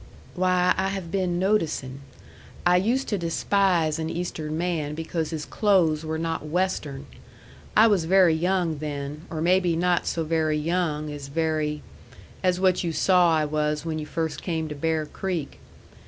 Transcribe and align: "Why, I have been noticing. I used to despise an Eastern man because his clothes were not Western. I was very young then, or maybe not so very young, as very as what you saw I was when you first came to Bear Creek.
"Why, 0.33 0.73
I 0.77 0.87
have 0.87 1.11
been 1.11 1.37
noticing. 1.37 2.01
I 2.65 2.77
used 2.77 3.07
to 3.09 3.19
despise 3.19 3.99
an 3.99 4.09
Eastern 4.09 4.57
man 4.57 4.95
because 4.95 5.29
his 5.29 5.45
clothes 5.45 6.03
were 6.03 6.17
not 6.17 6.43
Western. 6.43 7.05
I 7.77 7.85
was 7.85 8.05
very 8.05 8.33
young 8.33 8.79
then, 8.79 9.27
or 9.29 9.41
maybe 9.41 9.75
not 9.75 10.07
so 10.07 10.23
very 10.23 10.57
young, 10.57 11.11
as 11.11 11.27
very 11.27 11.83
as 12.41 12.59
what 12.59 12.83
you 12.83 12.91
saw 12.91 13.35
I 13.37 13.45
was 13.45 13.85
when 13.85 13.99
you 13.99 14.07
first 14.07 14.41
came 14.41 14.67
to 14.69 14.75
Bear 14.75 15.05
Creek. 15.05 15.59